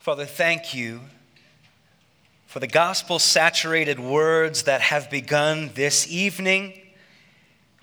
Father, 0.00 0.24
thank 0.24 0.72
you 0.72 1.02
for 2.46 2.58
the 2.58 2.66
gospel 2.66 3.18
saturated 3.18 4.00
words 4.00 4.62
that 4.62 4.80
have 4.80 5.10
begun 5.10 5.72
this 5.74 6.10
evening. 6.10 6.72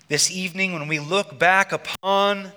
This 0.08 0.28
evening, 0.28 0.72
when 0.72 0.88
we 0.88 0.98
look 0.98 1.38
back 1.38 1.70
upon 1.70 2.50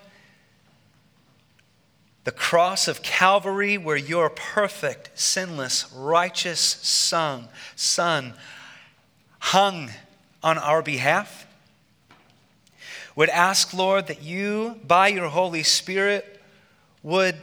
the 2.24 2.32
cross 2.32 2.88
of 2.88 3.04
Calvary, 3.04 3.78
where 3.78 3.96
your 3.96 4.32
perfect, 4.32 5.11
sinless, 5.13 5.93
righteous 5.93 6.59
Son, 6.59 7.48
Son 7.75 8.34
hung 9.38 9.91
on 10.41 10.57
our 10.57 10.82
behalf, 10.82 11.46
would 13.16 13.30
ask, 13.30 13.75
Lord, 13.75 14.07
that 14.07 14.23
you, 14.23 14.80
by 14.88 15.09
your 15.09 15.28
Holy 15.28 15.62
Spirit, 15.62 16.41
would 17.04 17.36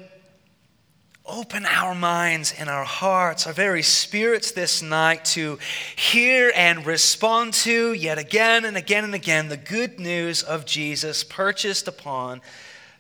open 1.29 1.67
our 1.67 1.95
minds 1.95 2.55
and 2.59 2.69
our 2.69 2.85
hearts, 2.85 3.47
our 3.47 3.53
very 3.53 3.83
spirits 3.83 4.53
this 4.53 4.83
night 4.83 5.25
to 5.25 5.59
hear 5.95 6.51
and 6.55 6.87
respond 6.87 7.53
to 7.53 7.93
yet 7.93 8.19
again 8.19 8.65
and 8.65 8.77
again 8.77 9.05
and 9.05 9.15
again 9.15 9.49
the 9.49 9.57
good 9.57 10.01
news 10.01 10.43
of 10.43 10.65
Jesus 10.67 11.23
purchased 11.23 11.87
upon 11.87 12.41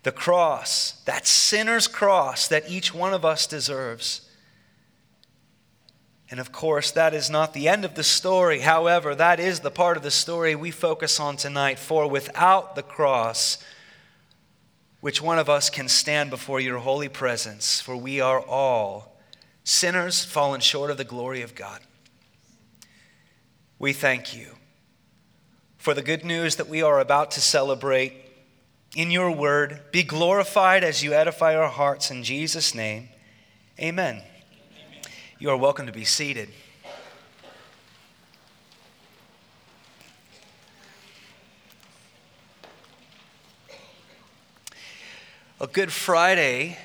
the 0.03 0.13
cross, 0.13 0.93
that 1.07 1.27
sinner's 1.27 1.89
cross 1.89 2.49
that 2.49 2.71
each 2.71 2.95
one 2.95 3.13
of 3.13 3.25
us 3.25 3.47
deserves. 3.47 4.23
And 6.31 6.41
of 6.41 6.53
course, 6.53 6.91
that 6.91 7.15
is 7.15 7.31
not 7.31 7.55
the 7.55 7.69
end 7.69 7.85
of 7.85 7.95
the 7.95 8.05
story. 8.05 8.61
However, 8.61 9.15
that 9.15 9.41
is 9.41 9.61
the 9.61 9.71
part 9.71 9.97
of 9.97 10.03
the 10.03 10.11
story 10.11 10.55
we 10.55 10.71
focus 10.71 11.19
on 11.19 11.37
tonight. 11.37 11.79
For 11.79 12.07
without 12.07 12.75
the 12.75 12.83
cross, 12.83 13.57
which 15.01 15.23
one 15.23 15.39
of 15.39 15.49
us 15.49 15.71
can 15.71 15.89
stand 15.89 16.31
before 16.31 16.61
your 16.61 16.79
holy 16.79 17.09
presence? 17.09 17.81
For 17.81 17.97
we 17.97 18.21
are 18.21 18.41
all 18.41 19.17
sinners 19.65 20.25
fallen 20.25 20.61
short 20.61 20.91
of 20.91 20.97
the 20.97 21.05
glory 21.05 21.43
of 21.43 21.55
God. 21.55 21.81
We 23.79 23.93
thank 23.93 24.37
you 24.37 24.57
for 25.77 25.95
the 25.95 26.03
good 26.03 26.25
news 26.25 26.57
that 26.57 26.69
we 26.69 26.83
are 26.83 26.99
about 26.99 27.31
to 27.33 27.41
celebrate 27.41 28.13
in 28.97 29.11
your 29.11 29.31
word. 29.31 29.81
Be 29.93 30.03
glorified 30.03 30.83
as 30.83 31.03
you 31.03 31.13
edify 31.13 31.55
our 31.55 31.69
hearts 31.69 32.11
in 32.11 32.25
Jesus' 32.25 32.75
name. 32.75 33.09
Amen. 33.79 34.17
Amen. 34.17 34.25
You 35.39 35.51
are 35.51 35.57
welcome 35.57 35.87
to 35.87 35.93
be 35.93 36.05
seated. 36.05 36.49
A 45.61 45.67
Good 45.67 45.93
Friday, 45.93 46.79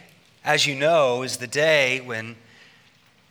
as 0.43 0.65
you 0.65 0.73
know, 0.73 1.21
is 1.21 1.37
the 1.37 1.45
day 1.45 2.01
when 2.01 2.35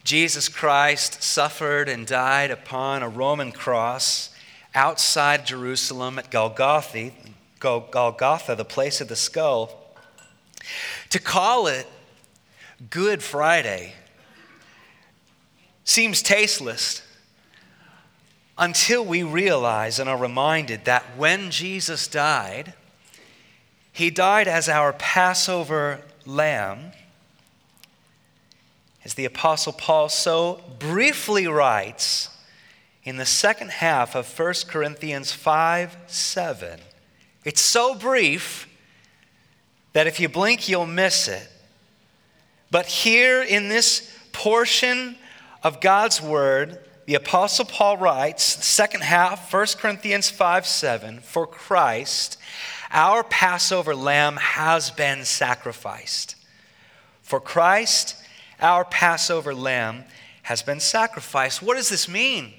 Jesus 0.05 0.49
Christ 0.49 1.21
suffered 1.21 1.89
and 1.89 2.07
died 2.07 2.53
upon 2.53 3.03
a 3.03 3.09
Roman 3.09 3.51
cross 3.51 4.33
outside 4.73 5.45
Jerusalem 5.45 6.21
at 6.21 6.31
Golgotha, 6.31 7.11
Golgotha, 7.59 8.55
the 8.55 8.65
place 8.65 9.01
of 9.01 9.09
the 9.09 9.17
skull. 9.17 9.97
To 11.11 11.19
call 11.19 11.67
it 11.67 11.89
Good 12.89 13.21
Friday 13.21 13.95
seems 15.83 16.23
tasteless 16.23 17.03
until 18.57 19.05
we 19.05 19.25
realize 19.25 19.99
and 19.99 20.09
are 20.09 20.17
reminded 20.17 20.85
that 20.85 21.03
when 21.17 21.51
Jesus 21.51 22.07
died, 22.07 22.75
he 23.93 24.11
died 24.11 24.49
as 24.49 24.69
our 24.69 24.95
Passover 24.95 26.01
lamb. 26.25 26.93
As 29.05 29.15
the 29.15 29.25
Apostle 29.25 29.73
Paul 29.73 30.09
so 30.09 30.63
briefly 30.79 31.47
writes 31.47 32.31
in 33.05 33.17
the 33.17 33.27
second 33.27 33.71
half 33.71 34.15
of 34.15 34.39
1 34.39 34.55
Corinthians 34.69 35.33
5 35.33 35.97
7. 36.07 36.81
It's 37.45 37.61
so 37.61 37.95
brief 37.95 38.69
that 39.93 40.07
if 40.07 40.21
you 40.21 40.29
blink, 40.29 40.69
you'll 40.69 40.87
miss 40.87 41.29
it. 41.29 41.49
But 42.71 42.87
here 42.87 43.43
in 43.43 43.69
this 43.69 44.17
portion 44.33 45.17
of 45.63 45.81
God's 45.81 46.23
Word, 46.23 46.79
the 47.07 47.15
Apostle 47.17 47.65
Paul 47.65 47.99
writes, 47.99 48.43
second 48.43 49.03
half, 49.03 49.53
1 49.53 49.67
Corinthians 49.79 50.31
5 50.31 50.67
7, 50.67 51.21
for 51.21 51.47
Christ 51.47 52.39
our 52.93 53.25
Passover 53.25 53.97
lamb 53.97 54.37
has 54.37 54.91
been 54.91 55.25
sacrificed. 55.25 56.37
For 57.23 57.41
Christ, 57.41 58.17
our 58.61 58.85
Passover 58.85 59.55
lamb 59.55 60.05
has 60.43 60.63
been 60.63 60.81
sacrificed. 60.81 61.63
What 61.63 61.77
does 61.77 61.89
this 61.89 62.09
mean? 62.09 62.53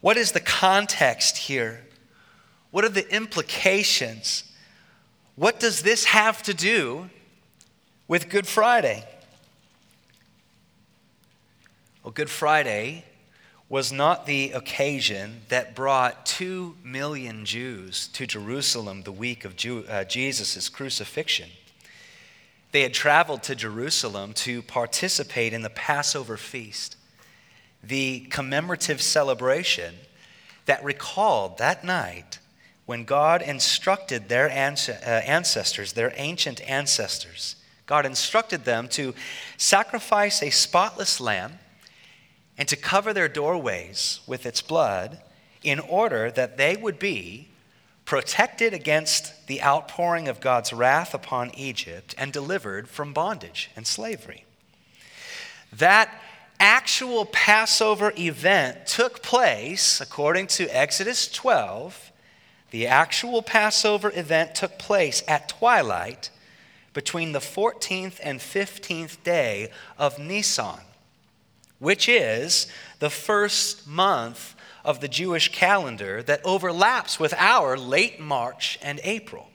What 0.00 0.16
is 0.16 0.32
the 0.32 0.40
context 0.40 1.38
here? 1.38 1.86
What 2.72 2.84
are 2.84 2.90
the 2.90 3.08
implications? 3.14 4.44
What 5.36 5.60
does 5.60 5.82
this 5.82 6.06
have 6.06 6.42
to 6.42 6.54
do 6.54 7.08
with 8.08 8.28
Good 8.28 8.46
Friday? 8.46 9.04
Well, 12.02 12.12
Good 12.12 12.28
Friday 12.28 13.04
was 13.68 13.92
not 13.92 14.26
the 14.26 14.52
occasion 14.52 15.40
that 15.48 15.74
brought 15.74 16.26
two 16.26 16.76
million 16.84 17.44
Jews 17.44 18.08
to 18.08 18.26
Jerusalem 18.26 19.02
the 19.02 19.12
week 19.12 19.44
of 19.44 19.54
uh, 19.88 20.04
Jesus' 20.04 20.68
crucifixion. 20.68 21.48
They 22.72 22.82
had 22.82 22.92
traveled 22.92 23.42
to 23.44 23.54
Jerusalem 23.54 24.32
to 24.34 24.62
participate 24.62 25.52
in 25.52 25.62
the 25.62 25.70
Passover 25.70 26.36
feast, 26.36 26.96
the 27.82 28.20
commemorative 28.30 29.00
celebration 29.00 29.94
that 30.66 30.84
recalled 30.84 31.58
that 31.58 31.84
night 31.84 32.38
when 32.86 33.04
God 33.04 33.40
instructed 33.40 34.28
their 34.28 34.46
uh, 34.46 34.52
ancestors, 34.52 35.94
their 35.94 36.12
ancient 36.16 36.68
ancestors, 36.68 37.56
God 37.86 38.06
instructed 38.06 38.64
them 38.64 38.88
to 38.88 39.14
sacrifice 39.56 40.42
a 40.42 40.50
spotless 40.50 41.20
lamb 41.20 41.58
and 42.56 42.68
to 42.68 42.76
cover 42.76 43.12
their 43.12 43.28
doorways 43.28 44.20
with 44.26 44.46
its 44.46 44.62
blood 44.62 45.20
in 45.62 45.80
order 45.80 46.30
that 46.30 46.56
they 46.56 46.76
would 46.76 46.98
be 46.98 47.48
protected 48.04 48.74
against 48.74 49.46
the 49.46 49.62
outpouring 49.62 50.28
of 50.28 50.40
God's 50.40 50.72
wrath 50.72 51.14
upon 51.14 51.50
Egypt 51.56 52.14
and 52.18 52.32
delivered 52.32 52.88
from 52.88 53.12
bondage 53.12 53.70
and 53.74 53.86
slavery. 53.86 54.44
That 55.72 56.10
actual 56.60 57.24
Passover 57.26 58.12
event 58.16 58.86
took 58.86 59.22
place, 59.22 60.00
according 60.00 60.46
to 60.48 60.68
Exodus 60.68 61.28
12, 61.28 62.12
the 62.70 62.86
actual 62.86 63.42
Passover 63.42 64.12
event 64.14 64.54
took 64.54 64.78
place 64.78 65.22
at 65.26 65.48
twilight 65.48 66.30
between 66.92 67.32
the 67.32 67.40
14th 67.40 68.20
and 68.22 68.38
15th 68.38 69.22
day 69.24 69.70
of 69.98 70.18
Nisan 70.18 70.80
which 71.84 72.08
is 72.08 72.66
the 72.98 73.10
first 73.10 73.86
month 73.86 74.54
of 74.86 75.00
the 75.00 75.08
Jewish 75.08 75.52
calendar 75.52 76.22
that 76.22 76.40
overlaps 76.42 77.20
with 77.20 77.34
our 77.34 77.76
late 77.76 78.18
March 78.18 78.78
and 78.82 79.00
April. 79.04 79.50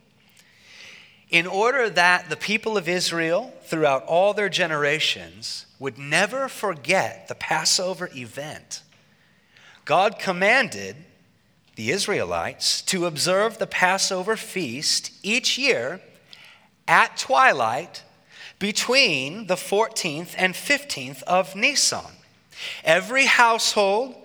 In 1.32 1.48
order 1.48 1.90
that 1.90 2.30
the 2.30 2.38
people 2.38 2.78
of 2.78 2.88
Israel, 2.88 3.52
throughout 3.64 4.06
all 4.06 4.36
their 4.36 4.48
generations, 4.48 5.66
would 5.80 5.98
never 5.98 6.48
forget 6.48 7.28
the 7.28 7.36
Passover 7.36 8.12
event, 8.16 8.84
God 9.86 10.20
commanded 10.20 10.98
the 11.78 11.90
Israelites 11.90 12.84
to 12.84 13.08
observe 13.08 13.58
the 13.58 13.66
Passover 13.66 14.36
feast 14.36 15.12
each 15.24 15.58
year 15.58 16.00
at 16.88 17.18
twilight 17.18 18.04
between 18.60 19.48
the 19.48 19.56
14th 19.56 20.36
and 20.38 20.54
15th 20.54 21.24
of 21.24 21.56
Nisan. 21.56 22.19
Every 22.84 23.26
household 23.26 24.16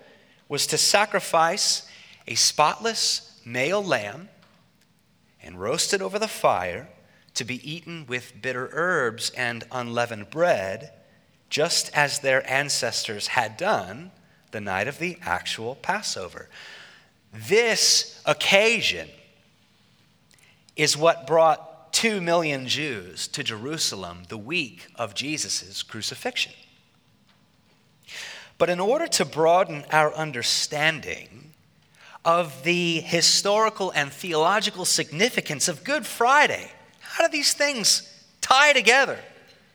was 0.49 0.67
to 0.69 0.79
sacrifice 0.79 1.87
a 2.27 2.35
spotless 2.35 3.41
male 3.45 3.83
lamb 3.83 4.29
and 5.43 5.61
roast 5.61 5.93
it 5.93 6.01
over 6.03 6.19
the 6.19 6.29
fire 6.29 6.89
to 7.35 7.45
be 7.45 7.69
eaten 7.71 8.07
with 8.07 8.41
bitter 8.41 8.71
herbs 8.73 9.31
and 9.31 9.65
unleavened 9.71 10.31
bread, 10.31 10.93
just 11.51 11.91
as 11.95 12.21
their 12.21 12.49
ancestors 12.51 13.29
had 13.29 13.57
done 13.57 14.11
the 14.53 14.61
night 14.61 14.89
of 14.89 14.99
the 14.99 15.19
actual 15.23 15.75
Passover. 15.75 16.49
This 17.33 18.21
occasion 18.25 19.09
is 20.77 20.97
what 20.97 21.27
brought 21.27 21.93
two 21.93 22.21
million 22.21 22.67
Jews 22.67 23.29
to 23.29 23.43
Jerusalem 23.43 24.23
the 24.29 24.39
week 24.39 24.87
of 24.97 25.15
Jesus' 25.15 25.83
crucifixion. 25.83 26.53
But 28.59 28.71
in 28.71 28.81
order 28.81 29.07
to 29.09 29.25
broaden 29.25 29.85
our 29.91 30.15
understanding 30.15 31.53
of 32.25 32.63
the 32.65 33.01
historical 33.01 33.91
and 33.91 34.13
theological 34.13 34.85
significance 34.85 35.69
of 35.69 35.85
Good 35.85 36.07
Friday, 36.07 36.71
how 37.01 37.27
do 37.27 37.33
these 37.33 37.53
things 37.53 38.11
tie 38.41 38.73
together? 38.73 39.19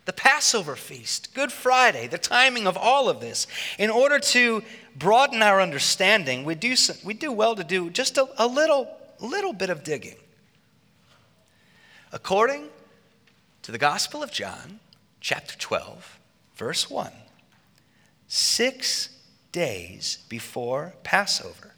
the 0.09 0.13
Passover 0.13 0.75
feast, 0.75 1.35
Good 1.35 1.51
Friday, 1.51 2.07
the 2.07 2.17
timing 2.17 2.65
of 2.65 2.75
all 2.75 3.09
of 3.09 3.19
this. 3.19 3.45
In 3.77 3.91
order 3.91 4.17
to 4.17 4.63
broaden 4.95 5.43
our 5.43 5.61
understanding, 5.61 6.45
we 6.45 6.55
do, 6.55 6.75
we 7.03 7.13
do 7.13 7.31
well 7.31 7.55
to 7.55 7.63
do 7.63 7.91
just 7.91 8.17
a, 8.17 8.27
a 8.39 8.47
little, 8.47 8.89
little 9.19 9.53
bit 9.53 9.69
of 9.69 9.83
digging. 9.83 10.15
According 12.11 12.69
to 13.61 13.71
the 13.71 13.77
Gospel 13.77 14.23
of 14.23 14.31
John, 14.31 14.79
chapter 15.21 15.55
12, 15.55 16.19
verse 16.55 16.89
1, 16.89 17.11
six 18.29 19.09
days 19.51 20.19
before 20.29 20.93
Passover, 21.03 21.73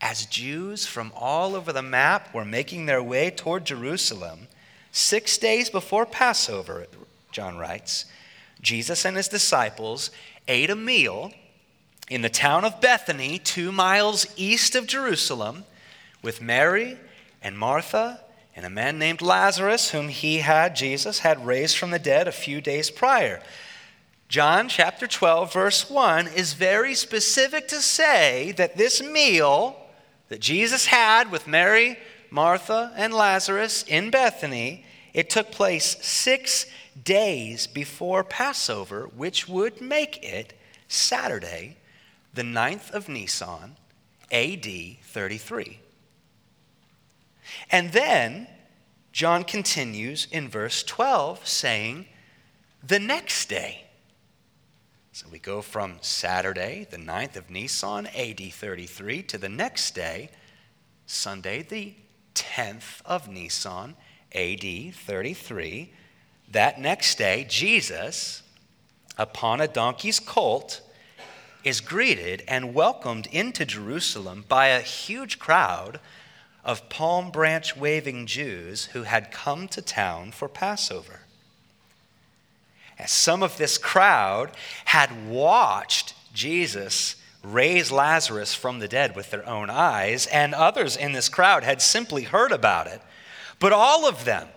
as 0.00 0.24
Jews 0.26 0.86
from 0.86 1.12
all 1.14 1.54
over 1.54 1.72
the 1.72 1.82
map 1.82 2.32
were 2.32 2.44
making 2.44 2.86
their 2.86 3.02
way 3.02 3.30
toward 3.30 3.64
Jerusalem, 3.64 4.46
six 4.92 5.36
days 5.36 5.68
before 5.68 6.06
Passover, 6.06 6.86
John 7.32 7.58
writes, 7.58 8.06
Jesus 8.62 9.04
and 9.04 9.16
his 9.16 9.28
disciples 9.28 10.10
ate 10.48 10.70
a 10.70 10.76
meal 10.76 11.32
in 12.08 12.22
the 12.22 12.30
town 12.30 12.64
of 12.64 12.80
Bethany, 12.80 13.38
two 13.38 13.72
miles 13.72 14.26
east 14.36 14.76
of 14.76 14.86
Jerusalem, 14.86 15.64
with 16.22 16.40
Mary 16.40 16.96
and 17.42 17.58
Martha 17.58 18.20
and 18.54 18.64
a 18.64 18.70
man 18.70 18.98
named 18.98 19.20
Lazarus, 19.20 19.90
whom 19.90 20.08
he 20.08 20.38
had, 20.38 20.76
Jesus, 20.76 21.18
had 21.18 21.44
raised 21.44 21.76
from 21.76 21.90
the 21.90 21.98
dead 21.98 22.26
a 22.28 22.32
few 22.32 22.60
days 22.60 22.90
prior. 22.90 23.42
John 24.28 24.68
chapter 24.68 25.06
12, 25.06 25.52
verse 25.52 25.88
1 25.88 26.26
is 26.28 26.54
very 26.54 26.94
specific 26.94 27.68
to 27.68 27.76
say 27.76 28.52
that 28.52 28.76
this 28.76 29.00
meal 29.00 29.76
that 30.28 30.40
Jesus 30.40 30.86
had 30.86 31.30
with 31.30 31.46
Mary, 31.46 31.96
Martha, 32.30 32.92
and 32.96 33.14
Lazarus 33.14 33.84
in 33.84 34.10
Bethany, 34.10 34.84
it 35.14 35.30
took 35.30 35.52
place 35.52 35.96
six 36.04 36.66
days 37.04 37.68
before 37.68 38.24
Passover, 38.24 39.04
which 39.14 39.48
would 39.48 39.80
make 39.80 40.22
it 40.24 40.54
Saturday, 40.88 41.76
the 42.34 42.42
9th 42.42 42.90
of 42.90 43.08
Nisan, 43.08 43.76
AD 44.32 44.66
33. 45.02 45.78
And 47.70 47.92
then 47.92 48.48
John 49.12 49.44
continues 49.44 50.26
in 50.32 50.48
verse 50.48 50.82
12, 50.82 51.46
saying, 51.46 52.06
the 52.82 52.98
next 52.98 53.48
day. 53.48 53.85
So 55.16 55.26
we 55.32 55.38
go 55.38 55.62
from 55.62 55.96
Saturday, 56.02 56.86
the 56.90 56.98
9th 56.98 57.36
of 57.36 57.48
Nisan, 57.48 58.06
AD 58.08 58.52
33, 58.52 59.22
to 59.22 59.38
the 59.38 59.48
next 59.48 59.94
day, 59.94 60.28
Sunday, 61.06 61.62
the 61.62 61.94
10th 62.34 63.00
of 63.06 63.26
Nisan, 63.26 63.96
AD 64.34 64.94
33. 64.94 65.90
That 66.50 66.78
next 66.78 67.16
day, 67.16 67.46
Jesus, 67.48 68.42
upon 69.16 69.62
a 69.62 69.68
donkey's 69.68 70.20
colt, 70.20 70.82
is 71.64 71.80
greeted 71.80 72.42
and 72.46 72.74
welcomed 72.74 73.26
into 73.32 73.64
Jerusalem 73.64 74.44
by 74.46 74.66
a 74.66 74.82
huge 74.82 75.38
crowd 75.38 75.98
of 76.62 76.90
palm 76.90 77.30
branch 77.30 77.74
waving 77.74 78.26
Jews 78.26 78.84
who 78.92 79.04
had 79.04 79.32
come 79.32 79.66
to 79.68 79.80
town 79.80 80.32
for 80.32 80.46
Passover. 80.46 81.20
As 82.98 83.10
some 83.10 83.42
of 83.42 83.56
this 83.58 83.78
crowd 83.78 84.50
had 84.86 85.28
watched 85.28 86.14
Jesus 86.32 87.16
raise 87.42 87.92
Lazarus 87.92 88.54
from 88.54 88.78
the 88.78 88.88
dead 88.88 89.14
with 89.14 89.30
their 89.30 89.48
own 89.48 89.70
eyes, 89.70 90.26
and 90.26 90.54
others 90.54 90.96
in 90.96 91.12
this 91.12 91.28
crowd 91.28 91.62
had 91.62 91.80
simply 91.80 92.24
heard 92.24 92.52
about 92.52 92.86
it. 92.86 93.00
But 93.58 93.72
all 93.72 94.08
of 94.08 94.24
them, 94.24 94.48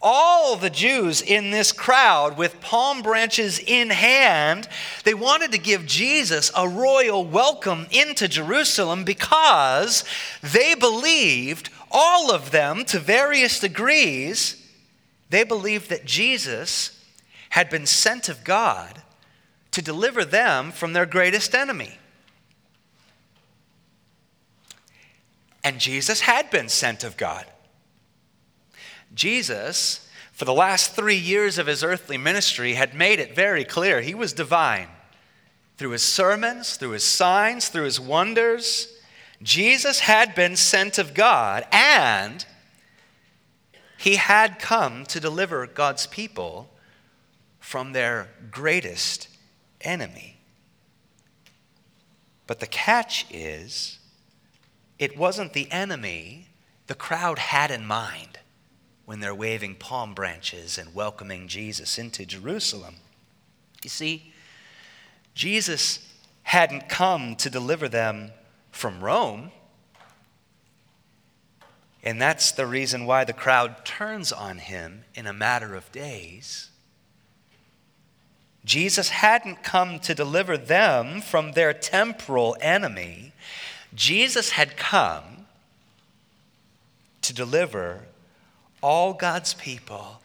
all 0.00 0.54
the 0.54 0.70
Jews 0.70 1.20
in 1.20 1.50
this 1.50 1.72
crowd 1.72 2.38
with 2.38 2.60
palm 2.60 3.02
branches 3.02 3.58
in 3.58 3.90
hand, 3.90 4.68
they 5.04 5.14
wanted 5.14 5.50
to 5.52 5.58
give 5.58 5.86
Jesus 5.86 6.52
a 6.56 6.68
royal 6.68 7.24
welcome 7.24 7.86
into 7.90 8.28
Jerusalem 8.28 9.04
because 9.04 10.04
they 10.42 10.74
believed, 10.74 11.70
all 11.90 12.30
of 12.32 12.52
them 12.52 12.84
to 12.84 13.00
various 13.00 13.58
degrees, 13.58 14.64
they 15.30 15.42
believed 15.42 15.90
that 15.90 16.04
Jesus 16.04 16.97
had 17.50 17.70
been 17.70 17.86
sent 17.86 18.28
of 18.28 18.44
God 18.44 19.02
to 19.70 19.82
deliver 19.82 20.24
them 20.24 20.72
from 20.72 20.92
their 20.92 21.06
greatest 21.06 21.54
enemy. 21.54 21.98
And 25.62 25.78
Jesus 25.78 26.20
had 26.20 26.50
been 26.50 26.68
sent 26.68 27.04
of 27.04 27.16
God. 27.16 27.46
Jesus, 29.14 30.08
for 30.32 30.44
the 30.44 30.54
last 30.54 30.94
three 30.94 31.16
years 31.16 31.58
of 31.58 31.66
his 31.66 31.82
earthly 31.82 32.16
ministry, 32.16 32.74
had 32.74 32.94
made 32.94 33.18
it 33.18 33.34
very 33.34 33.64
clear 33.64 34.00
he 34.00 34.14
was 34.14 34.32
divine. 34.32 34.88
Through 35.76 35.90
his 35.90 36.02
sermons, 36.02 36.76
through 36.76 36.90
his 36.90 37.04
signs, 37.04 37.68
through 37.68 37.84
his 37.84 38.00
wonders, 38.00 38.94
Jesus 39.42 40.00
had 40.00 40.34
been 40.34 40.56
sent 40.56 40.98
of 40.98 41.14
God, 41.14 41.66
and 41.70 42.44
he 43.96 44.16
had 44.16 44.58
come 44.58 45.04
to 45.06 45.20
deliver 45.20 45.66
God's 45.66 46.06
people 46.06 46.70
from 47.68 47.92
their 47.92 48.30
greatest 48.50 49.28
enemy. 49.82 50.38
But 52.46 52.60
the 52.60 52.66
catch 52.66 53.26
is, 53.30 53.98
it 54.98 55.18
wasn't 55.18 55.52
the 55.52 55.70
enemy 55.70 56.48
the 56.86 56.94
crowd 56.94 57.38
had 57.38 57.70
in 57.70 57.84
mind 57.84 58.38
when 59.04 59.20
they're 59.20 59.34
waving 59.34 59.74
palm 59.74 60.14
branches 60.14 60.78
and 60.78 60.94
welcoming 60.94 61.46
Jesus 61.46 61.98
into 61.98 62.24
Jerusalem. 62.24 62.94
You 63.82 63.90
see, 63.90 64.32
Jesus 65.34 66.10
hadn't 66.44 66.88
come 66.88 67.36
to 67.36 67.50
deliver 67.50 67.86
them 67.86 68.30
from 68.70 69.04
Rome. 69.04 69.50
And 72.02 72.18
that's 72.18 72.50
the 72.50 72.66
reason 72.66 73.04
why 73.04 73.24
the 73.24 73.34
crowd 73.34 73.84
turns 73.84 74.32
on 74.32 74.56
him 74.56 75.04
in 75.14 75.26
a 75.26 75.34
matter 75.34 75.74
of 75.74 75.92
days. 75.92 76.70
Jesus 78.68 79.08
hadn't 79.08 79.62
come 79.62 79.98
to 80.00 80.14
deliver 80.14 80.58
them 80.58 81.22
from 81.22 81.52
their 81.52 81.72
temporal 81.72 82.54
enemy. 82.60 83.32
Jesus 83.94 84.50
had 84.50 84.76
come 84.76 85.46
to 87.22 87.32
deliver 87.32 88.02
all 88.82 89.14
God's 89.14 89.54
people 89.54 90.20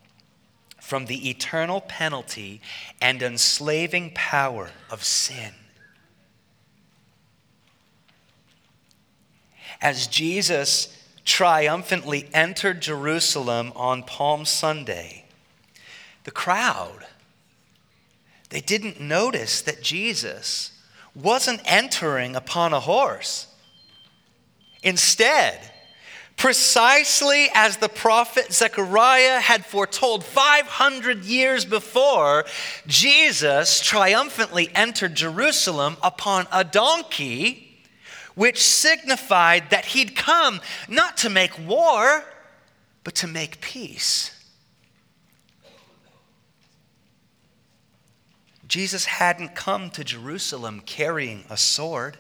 from 0.82 1.06
the 1.06 1.30
eternal 1.30 1.80
penalty 1.80 2.60
and 3.02 3.24
enslaving 3.24 4.12
power 4.14 4.72
of 4.90 5.06
sin. 5.06 5.54
As 9.82 10.08
Jesus 10.08 11.02
triumphantly 11.24 12.28
entered 12.34 12.82
Jerusalem 12.82 13.72
on 13.74 14.04
Palm 14.04 14.44
Sunday, 14.44 15.24
the 16.26 16.32
crowd 16.32 17.06
they 18.54 18.62
didn't 18.62 19.02
notice 19.02 19.62
that 19.64 19.82
Jesus 19.82 20.72
wasn't 21.16 21.60
entering 21.66 22.36
upon 22.36 22.72
a 22.72 22.80
horse. 22.80 23.48
Instead, 24.84 25.60
precisely 26.38 27.48
as 27.56 27.78
the 27.78 27.90
prophet 27.90 28.54
Zechariah 28.54 29.40
had 29.40 29.66
foretold 29.66 30.24
500 30.24 31.26
years 31.26 31.66
before, 31.66 32.46
Jesus 32.86 33.82
triumphantly 33.82 34.70
entered 34.76 35.16
Jerusalem 35.16 35.98
upon 36.04 36.46
a 36.52 36.64
donkey, 36.64 37.82
which 38.36 38.62
signified 38.62 39.72
that 39.72 39.86
he'd 39.86 40.16
come 40.16 40.62
not 40.88 41.18
to 41.18 41.30
make 41.32 41.58
war, 41.68 42.24
but 43.04 43.16
to 43.16 43.26
make 43.26 43.62
peace. 43.62 44.33
Jesus 48.68 49.06
hadn't 49.06 49.56
come 49.56 49.90
to 49.92 50.04
Jerusalem 50.04 50.82
carrying 50.86 51.46
a 51.50 51.58
sword 51.58 52.18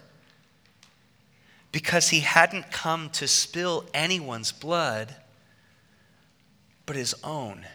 because 1.71 2.09
he 2.09 2.19
hadn't 2.19 2.71
come 2.71 3.09
to 3.11 3.27
spill 3.27 3.85
anyone's 3.93 4.51
blood 4.51 5.15
but 6.85 6.95
his 6.95 7.15
own. 7.23 7.65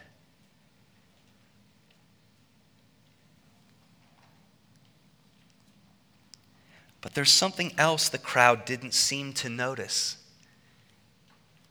But 7.01 7.13
there's 7.13 7.31
something 7.31 7.73
else 7.77 8.09
the 8.09 8.17
crowd 8.17 8.65
didn't 8.65 8.93
seem 8.93 9.33
to 9.33 9.49
notice. 9.49 10.17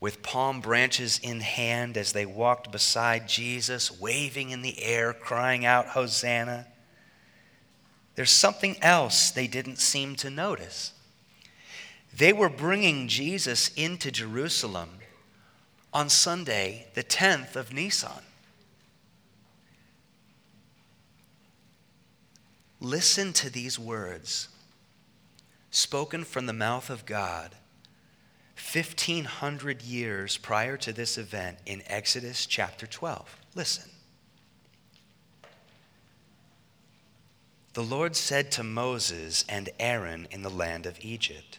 With 0.01 0.23
palm 0.23 0.61
branches 0.61 1.19
in 1.23 1.41
hand 1.41 1.97
as 1.97 2.13
they 2.13 2.25
walked 2.25 2.73
beside 2.73 3.29
Jesus, 3.29 4.01
waving 4.01 4.51
in 4.51 4.63
the 4.63 4.83
air, 4.83 5.13
crying 5.13 5.67
out, 5.67 5.89
Hosanna. 5.89 6.67
There's 8.19 8.33
something 8.33 8.75
else 8.83 9.31
they 9.31 9.47
didn't 9.47 9.79
seem 9.79 10.17
to 10.17 10.29
notice. 10.29 10.93
They 12.13 12.33
were 12.33 12.49
bringing 12.49 13.07
Jesus 13.07 13.71
into 13.77 14.11
Jerusalem 14.11 14.89
on 15.95 16.09
Sunday, 16.09 16.89
the 16.95 17.05
10th 17.05 17.55
of 17.55 17.73
Nisan. 17.73 18.25
listen 22.81 23.33
to 23.33 23.51
these 23.51 23.79
words 23.79 24.49
spoken 25.71 26.25
from 26.25 26.47
the 26.47 26.53
mouth 26.53 26.91
of 26.91 27.07
God 27.07 27.55
1,500 28.73 29.83
years 29.83 30.37
prior 30.39 30.77
to 30.79 30.93
this 30.93 31.19
event 31.19 31.59
in 31.67 31.85
Exodus 31.87 32.47
chapter 32.47 32.85
12. 32.85 33.37
Listen. 33.55 33.89
The 37.75 37.83
Lord 37.83 38.17
said 38.17 38.51
to 38.53 38.63
Moses 38.63 39.45
and 39.49 39.69
Aaron 39.79 40.27
in 40.31 40.43
the 40.43 40.51
land 40.51 40.87
of 40.87 40.99
Egypt, 41.01 41.59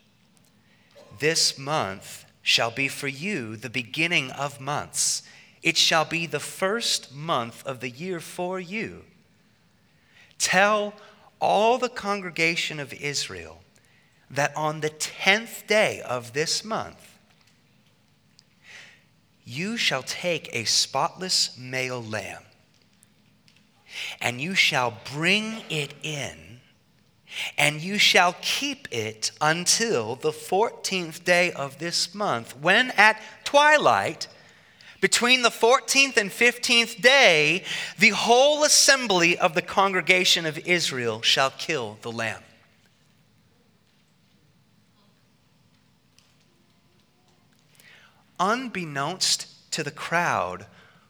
This 1.19 1.57
month 1.57 2.25
shall 2.41 2.71
be 2.71 2.87
for 2.87 3.07
you 3.07 3.55
the 3.55 3.69
beginning 3.69 4.31
of 4.31 4.59
months. 4.59 5.23
It 5.61 5.77
shall 5.77 6.05
be 6.05 6.25
the 6.25 6.39
first 6.39 7.13
month 7.13 7.65
of 7.65 7.79
the 7.79 7.89
year 7.89 8.19
for 8.19 8.59
you. 8.59 9.03
Tell 10.37 10.93
all 11.39 11.77
the 11.77 11.89
congregation 11.89 12.79
of 12.79 12.93
Israel 12.93 13.61
that 14.31 14.55
on 14.55 14.81
the 14.81 14.89
tenth 14.89 15.65
day 15.67 16.01
of 16.01 16.33
this 16.33 16.63
month, 16.63 17.17
you 19.43 19.77
shall 19.77 20.03
take 20.03 20.49
a 20.53 20.63
spotless 20.65 21.57
male 21.57 22.03
lamb, 22.03 22.43
and 24.21 24.39
you 24.39 24.55
shall 24.55 24.97
bring 25.13 25.63
it 25.69 25.93
in, 26.03 26.61
and 27.57 27.81
you 27.81 27.97
shall 27.97 28.35
keep 28.41 28.87
it 28.91 29.31
until 29.39 30.15
the 30.15 30.31
fourteenth 30.31 31.23
day 31.23 31.51
of 31.51 31.79
this 31.79 32.13
month, 32.15 32.55
when 32.57 32.91
at 32.91 33.21
twilight, 33.43 34.27
between 35.01 35.43
the 35.43 35.49
14th 35.49 36.17
and 36.17 36.29
15th 36.29 37.01
day, 37.01 37.63
the 37.97 38.09
whole 38.09 38.65
assembly 38.65 39.37
of 39.37 39.53
the 39.53 39.61
congregation 39.61 40.45
of 40.45 40.57
Israel 40.67 41.21
shall 41.21 41.51
kill 41.51 41.97
the 42.01 42.11
lamb. 42.11 42.43
Unbeknownst 48.39 49.71
to 49.71 49.83
the 49.83 49.91
crowd, 49.91 50.65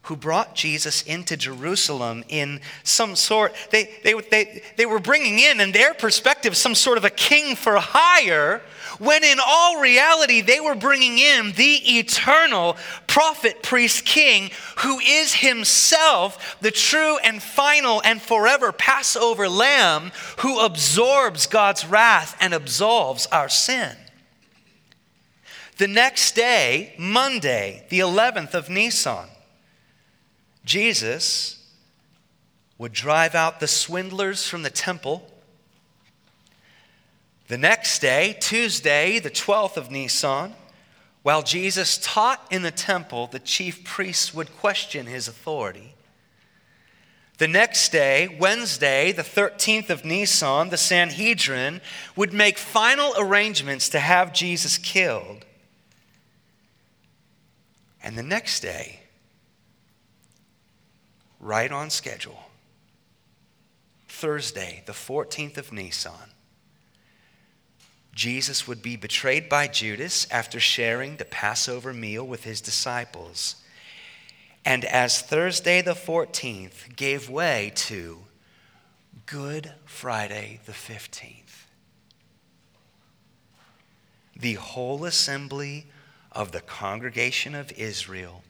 who 0.09 0.15
brought 0.15 0.55
Jesus 0.55 1.03
into 1.03 1.37
Jerusalem 1.37 2.23
in 2.29 2.61
some 2.83 3.15
sort, 3.15 3.53
they, 3.69 3.91
they, 4.03 4.15
they, 4.31 4.63
they 4.75 4.87
were 4.87 4.99
bringing 4.99 5.37
in, 5.37 5.61
in 5.61 5.71
their 5.71 5.93
perspective, 5.93 6.57
some 6.57 6.73
sort 6.73 6.97
of 6.97 7.05
a 7.05 7.11
king 7.11 7.55
for 7.55 7.77
hire, 7.77 8.63
when 8.97 9.23
in 9.23 9.37
all 9.45 9.79
reality, 9.79 10.41
they 10.41 10.59
were 10.59 10.73
bringing 10.73 11.19
in 11.19 11.51
the 11.51 11.99
eternal 11.99 12.75
prophet, 13.05 13.61
priest, 13.61 14.03
king, 14.03 14.49
who 14.79 14.97
is 14.97 15.35
himself 15.35 16.57
the 16.59 16.71
true 16.71 17.19
and 17.19 17.41
final 17.43 18.01
and 18.03 18.19
forever 18.19 18.71
Passover 18.71 19.47
lamb 19.47 20.11
who 20.39 20.59
absorbs 20.59 21.45
God's 21.45 21.85
wrath 21.85 22.35
and 22.41 22.55
absolves 22.55 23.27
our 23.27 23.47
sin. 23.47 23.95
The 25.77 25.87
next 25.87 26.33
day, 26.33 26.95
Monday, 26.97 27.85
the 27.89 27.99
11th 27.99 28.55
of 28.55 28.71
Nisan, 28.71 29.29
Jesus 30.65 31.57
would 32.77 32.93
drive 32.93 33.35
out 33.35 33.59
the 33.59 33.67
swindlers 33.67 34.47
from 34.47 34.63
the 34.63 34.69
temple. 34.69 35.29
The 37.47 37.57
next 37.57 37.99
day, 37.99 38.37
Tuesday, 38.39 39.19
the 39.19 39.29
12th 39.29 39.75
of 39.75 39.91
Nisan, 39.91 40.53
while 41.23 41.43
Jesus 41.43 41.99
taught 42.01 42.45
in 42.49 42.61
the 42.61 42.71
temple, 42.71 43.27
the 43.27 43.39
chief 43.39 43.83
priests 43.83 44.33
would 44.33 44.55
question 44.57 45.05
his 45.05 45.27
authority. 45.27 45.95
The 47.39 47.47
next 47.47 47.91
day, 47.91 48.37
Wednesday, 48.39 49.11
the 49.11 49.23
13th 49.23 49.89
of 49.89 50.03
Nisan, 50.05 50.69
the 50.69 50.77
Sanhedrin 50.77 51.81
would 52.15 52.33
make 52.33 52.57
final 52.57 53.13
arrangements 53.17 53.89
to 53.89 53.99
have 53.99 54.33
Jesus 54.33 54.77
killed. 54.77 55.45
And 58.03 58.17
the 58.17 58.23
next 58.23 58.59
day, 58.59 59.01
right 61.39 61.71
on 61.71 61.89
schedule. 61.89 62.49
Thursday, 64.07 64.83
the 64.85 64.93
14th 64.93 65.57
of 65.57 65.71
Nisan, 65.71 66.33
Jesus 68.13 68.67
would 68.67 68.81
be 68.81 68.97
betrayed 68.97 69.47
by 69.47 69.67
Judas 69.67 70.27
after 70.29 70.59
sharing 70.59 71.15
the 71.15 71.25
Passover 71.25 71.93
meal 71.93 72.27
with 72.27 72.43
his 72.43 72.59
disciples. 72.59 73.55
And 74.65 74.83
as 74.83 75.21
Thursday 75.21 75.81
the 75.81 75.93
14th 75.93 76.95
gave 76.95 77.29
way 77.29 77.71
to 77.75 78.19
Good 79.25 79.73
Friday 79.85 80.59
the 80.65 80.73
15th, 80.73 81.65
the 84.35 84.55
whole 84.55 85.05
assembly 85.05 85.87
of 86.31 86.51
the 86.51 86.61
congregation 86.61 87.55
of 87.55 87.71
Israel 87.73 88.43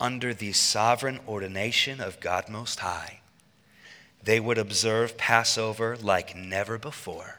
under 0.00 0.32
the 0.32 0.52
sovereign 0.52 1.20
ordination 1.26 2.00
of 2.00 2.20
God 2.20 2.48
Most 2.48 2.80
High, 2.80 3.20
they 4.22 4.40
would 4.40 4.58
observe 4.58 5.16
Passover 5.16 5.96
like 5.96 6.36
never 6.36 6.78
before 6.78 7.38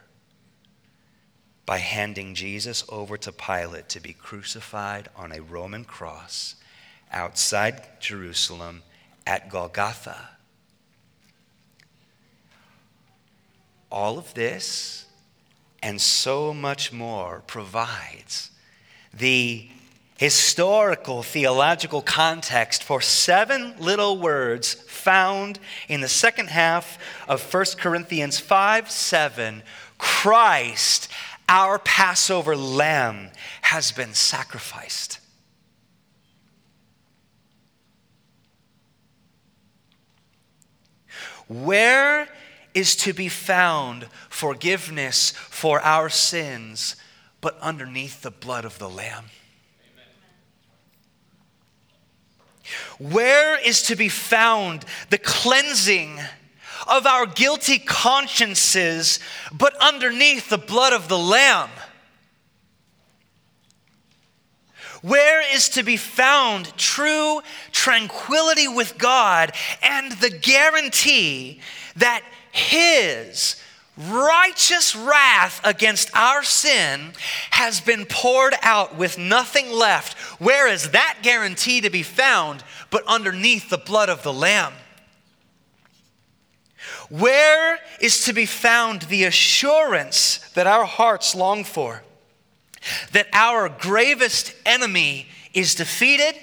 by 1.66 1.78
handing 1.78 2.34
Jesus 2.34 2.84
over 2.90 3.16
to 3.18 3.32
Pilate 3.32 3.90
to 3.90 4.00
be 4.00 4.14
crucified 4.14 5.08
on 5.16 5.32
a 5.32 5.42
Roman 5.42 5.86
cross 5.86 6.56
outside 7.12 7.82
Jerusalem 8.00 8.82
at 9.28 9.50
Golgotha. 9.50 10.30
All 13.92 14.18
of 14.18 14.34
this 14.34 15.06
and 15.82 16.02
so 16.02 16.54
much 16.54 16.92
more 16.92 17.44
provides 17.46 18.52
the 19.14 19.70
historical 20.20 21.24
theological 21.24 22.02
context 22.02 22.84
for 22.84 23.00
seven 23.00 23.74
little 23.80 24.18
words 24.18 24.74
found 24.74 25.58
in 25.88 26.02
the 26.02 26.10
second 26.10 26.50
half 26.50 27.00
of 27.30 27.42
1 27.54 27.66
Corinthians 27.78 28.38
5 28.38 28.92
7. 28.92 29.64
Christ, 29.98 31.08
our 31.48 31.80
Passover 31.80 32.58
lamb, 32.58 33.30
has 33.62 33.94
been 33.94 34.14
sacrificed. 34.14 35.22
Where 41.48 42.28
is 42.74 42.98
to 42.98 43.14
be 43.14 43.30
found 43.30 44.08
forgiveness 44.28 45.32
for 45.32 45.80
our 45.80 46.10
sins 46.10 46.98
but 47.40 47.58
underneath 47.62 48.22
the 48.22 48.32
blood 48.32 48.66
of 48.66 48.80
the 48.80 48.90
Lamb? 48.90 49.24
Where 53.00 53.58
is 53.58 53.84
to 53.84 53.96
be 53.96 54.10
found 54.10 54.86
the 55.10 55.18
cleansing 55.18 56.20
of 56.86 57.08
our 57.08 57.26
guilty 57.26 57.80
consciences, 57.80 59.20
but 59.54 59.74
underneath 59.82 60.50
the 60.50 60.58
blood 60.58 60.92
of 60.92 61.08
the 61.08 61.18
Lamb? 61.18 61.70
Where 65.02 65.42
is 65.56 65.70
to 65.70 65.84
be 65.84 65.96
found 65.96 66.76
true 66.78 67.42
tranquility 67.72 68.68
with 68.68 68.98
God 68.98 69.54
and 69.82 70.12
the 70.14 70.30
guarantee 70.30 71.62
that 71.96 72.24
His 72.52 73.56
righteous 74.00 74.96
wrath 74.96 75.60
against 75.64 76.10
our 76.16 76.42
sin 76.42 77.12
has 77.52 77.82
been 77.82 78.06
poured 78.06 78.56
out 78.62 78.96
with 78.96 79.18
nothing 79.18 79.72
left. 79.72 80.18
Where 80.40 80.68
is 80.68 80.92
that 80.92 81.20
guarantee 81.22 81.82
to 81.82 81.90
be 81.90 82.04
found 82.04 82.64
but 82.90 83.04
underneath 83.06 83.70
the 83.70 83.78
blood 83.78 84.10
of 84.10 84.24
the 84.24 84.34
Lamb? 84.34 84.74
Where 87.10 87.80
is 88.00 88.24
to 88.26 88.34
be 88.34 88.46
found 88.46 89.04
the 89.04 89.26
assurance 89.26 90.38
that 90.54 90.68
our 90.68 90.86
hearts 90.86 91.36
long 91.36 91.64
for? 91.64 92.04
That 93.12 93.28
our 93.34 93.68
gravest 93.68 94.54
enemy 94.66 95.28
is 95.54 95.76
defeated 95.76 96.36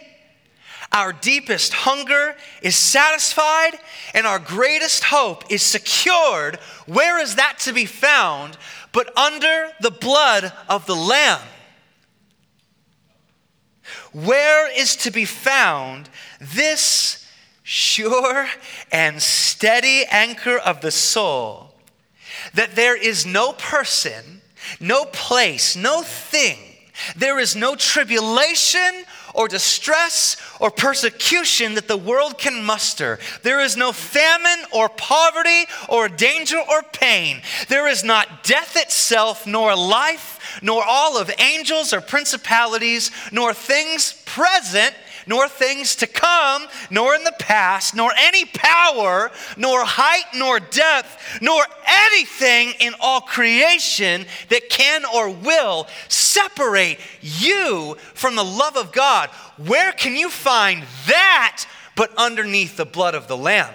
our 0.96 1.12
deepest 1.12 1.74
hunger 1.74 2.34
is 2.62 2.74
satisfied 2.74 3.72
and 4.14 4.26
our 4.26 4.38
greatest 4.38 5.04
hope 5.04 5.44
is 5.50 5.60
secured. 5.60 6.56
Where 6.86 7.20
is 7.20 7.34
that 7.34 7.58
to 7.60 7.74
be 7.74 7.84
found 7.84 8.56
but 8.92 9.16
under 9.16 9.72
the 9.82 9.90
blood 9.90 10.50
of 10.70 10.86
the 10.86 10.96
Lamb? 10.96 11.42
Where 14.12 14.72
is 14.74 14.96
to 14.96 15.10
be 15.10 15.26
found 15.26 16.08
this 16.40 17.26
sure 17.62 18.48
and 18.90 19.20
steady 19.20 20.06
anchor 20.10 20.56
of 20.56 20.80
the 20.80 20.90
soul 20.90 21.74
that 22.54 22.74
there 22.74 22.96
is 22.96 23.26
no 23.26 23.52
person, 23.52 24.40
no 24.80 25.04
place, 25.04 25.76
no 25.76 26.00
thing, 26.00 26.58
there 27.16 27.38
is 27.38 27.54
no 27.54 27.76
tribulation 27.76 29.04
or 29.36 29.46
distress 29.48 30.36
or 30.58 30.70
persecution 30.70 31.74
that 31.74 31.86
the 31.86 31.96
world 31.96 32.38
can 32.38 32.64
muster. 32.64 33.18
There 33.42 33.60
is 33.60 33.76
no 33.76 33.92
famine 33.92 34.64
or 34.72 34.88
poverty 34.88 35.66
or 35.88 36.08
danger 36.08 36.58
or 36.58 36.82
pain. 36.82 37.42
There 37.68 37.86
is 37.86 38.02
not 38.02 38.42
death 38.42 38.76
itself, 38.76 39.46
nor 39.46 39.76
life, 39.76 40.58
nor 40.62 40.82
all 40.82 41.18
of 41.18 41.30
angels 41.38 41.92
or 41.92 42.00
principalities, 42.00 43.10
nor 43.30 43.52
things 43.52 44.14
present 44.24 44.94
nor 45.26 45.48
things 45.48 45.96
to 45.96 46.06
come, 46.06 46.66
nor 46.90 47.14
in 47.14 47.24
the 47.24 47.34
past, 47.38 47.94
nor 47.94 48.12
any 48.16 48.44
power, 48.44 49.30
nor 49.56 49.84
height, 49.84 50.24
nor 50.34 50.60
depth, 50.60 51.38
nor 51.40 51.62
anything 51.86 52.72
in 52.80 52.94
all 53.00 53.20
creation 53.20 54.24
that 54.48 54.68
can 54.70 55.04
or 55.04 55.30
will 55.30 55.86
separate 56.08 56.98
you 57.20 57.96
from 58.14 58.36
the 58.36 58.44
love 58.44 58.76
of 58.76 58.92
God. 58.92 59.30
Where 59.56 59.92
can 59.92 60.16
you 60.16 60.30
find 60.30 60.84
that 61.06 61.66
but 61.96 62.14
underneath 62.16 62.76
the 62.76 62.84
blood 62.84 63.14
of 63.14 63.26
the 63.26 63.36
Lamb? 63.36 63.74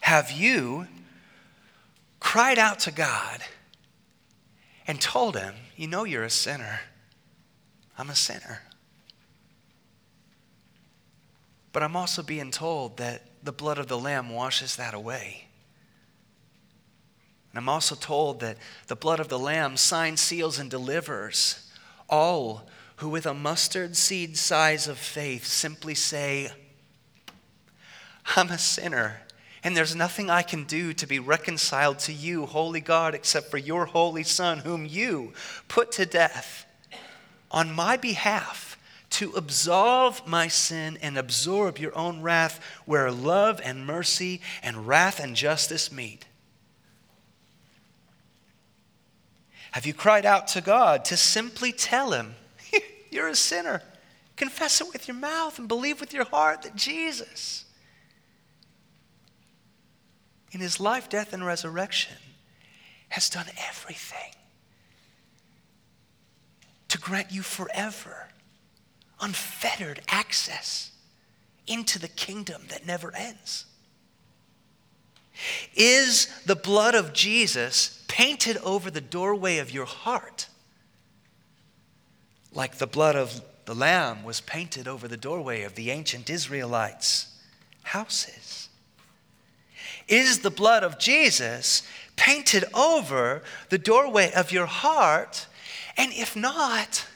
Have 0.00 0.30
you 0.30 0.86
cried 2.26 2.58
out 2.58 2.80
to 2.80 2.90
God 2.90 3.40
and 4.88 5.00
told 5.00 5.36
him, 5.36 5.54
You 5.76 5.86
know, 5.86 6.02
you're 6.02 6.24
a 6.24 6.28
sinner. 6.28 6.80
I'm 7.96 8.10
a 8.10 8.16
sinner. 8.16 8.62
But 11.72 11.84
I'm 11.84 11.94
also 11.94 12.24
being 12.24 12.50
told 12.50 12.96
that 12.96 13.22
the 13.44 13.52
blood 13.52 13.78
of 13.78 13.86
the 13.86 13.96
Lamb 13.96 14.28
washes 14.28 14.74
that 14.74 14.92
away. 14.92 15.46
And 17.52 17.58
I'm 17.58 17.68
also 17.68 17.94
told 17.94 18.40
that 18.40 18.58
the 18.88 18.96
blood 18.96 19.20
of 19.20 19.28
the 19.28 19.38
Lamb 19.38 19.76
signs, 19.76 20.20
seals, 20.20 20.58
and 20.58 20.68
delivers 20.68 21.70
all 22.10 22.68
who, 22.96 23.08
with 23.08 23.26
a 23.26 23.34
mustard 23.34 23.96
seed 23.96 24.36
size 24.36 24.88
of 24.88 24.98
faith, 24.98 25.46
simply 25.46 25.94
say, 25.94 26.50
I'm 28.34 28.50
a 28.50 28.58
sinner 28.58 29.20
and 29.66 29.76
there's 29.76 29.96
nothing 29.96 30.30
I 30.30 30.42
can 30.42 30.62
do 30.62 30.92
to 30.92 31.08
be 31.08 31.18
reconciled 31.18 31.98
to 31.98 32.12
you, 32.12 32.46
holy 32.46 32.80
God, 32.80 33.16
except 33.16 33.50
for 33.50 33.58
your 33.58 33.86
holy 33.86 34.22
Son, 34.22 34.58
whom 34.58 34.86
you 34.86 35.32
put 35.66 35.90
to 35.92 36.06
death 36.06 36.64
on 37.50 37.74
my 37.74 37.96
behalf 37.96 38.78
to 39.10 39.32
absolve 39.32 40.24
my 40.24 40.46
sin 40.46 40.96
and 41.02 41.18
absorb 41.18 41.78
your 41.78 41.98
own 41.98 42.22
wrath 42.22 42.60
where 42.84 43.10
love 43.10 43.60
and 43.64 43.84
mercy 43.84 44.40
and 44.62 44.86
wrath 44.86 45.18
and 45.18 45.34
justice 45.34 45.90
meet. 45.90 46.26
Have 49.72 49.84
you 49.84 49.94
cried 49.94 50.24
out 50.24 50.46
to 50.46 50.60
God 50.60 51.04
to 51.06 51.16
simply 51.16 51.72
tell 51.72 52.12
him, 52.12 52.36
You're 53.10 53.26
a 53.26 53.34
sinner? 53.34 53.82
Confess 54.36 54.80
it 54.80 54.92
with 54.92 55.08
your 55.08 55.16
mouth 55.16 55.58
and 55.58 55.66
believe 55.66 55.98
with 55.98 56.14
your 56.14 56.26
heart 56.26 56.62
that 56.62 56.76
Jesus 56.76 57.65
in 60.56 60.62
his 60.62 60.80
life, 60.80 61.10
death, 61.10 61.34
and 61.34 61.44
resurrection, 61.44 62.16
has 63.10 63.28
done 63.28 63.44
everything 63.68 64.32
to 66.88 66.96
grant 66.96 67.30
you 67.30 67.42
forever 67.42 68.28
unfettered 69.20 70.00
access 70.08 70.92
into 71.66 71.98
the 71.98 72.08
kingdom 72.08 72.62
that 72.70 72.86
never 72.86 73.14
ends. 73.14 73.66
Is 75.74 76.28
the 76.46 76.56
blood 76.56 76.94
of 76.94 77.12
Jesus 77.12 78.02
painted 78.08 78.56
over 78.64 78.90
the 78.90 79.02
doorway 79.02 79.58
of 79.58 79.70
your 79.70 79.84
heart 79.84 80.48
like 82.50 82.76
the 82.76 82.86
blood 82.86 83.14
of 83.14 83.42
the 83.66 83.74
Lamb 83.74 84.24
was 84.24 84.40
painted 84.40 84.88
over 84.88 85.06
the 85.06 85.18
doorway 85.18 85.64
of 85.64 85.74
the 85.74 85.90
ancient 85.90 86.30
Israelites' 86.30 87.26
houses? 87.82 88.70
Is 90.08 90.40
the 90.40 90.50
blood 90.50 90.84
of 90.84 90.98
Jesus 90.98 91.82
painted 92.16 92.64
over 92.74 93.42
the 93.68 93.78
doorway 93.78 94.32
of 94.32 94.52
your 94.52 94.66
heart? 94.66 95.46
And 95.96 96.12
if 96.12 96.36
not, 96.36 97.06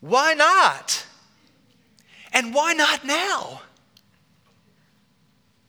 why 0.00 0.34
not? 0.34 1.06
And 2.32 2.54
why 2.54 2.72
not 2.72 3.04
now? 3.04 3.62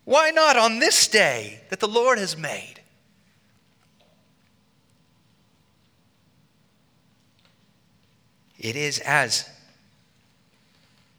Why 0.03 0.31
not 0.31 0.57
on 0.57 0.79
this 0.79 1.07
day 1.07 1.61
that 1.69 1.79
the 1.79 1.87
Lord 1.87 2.17
has 2.17 2.35
made? 2.37 2.81
It 8.57 8.75
is 8.75 8.99
as 8.99 9.49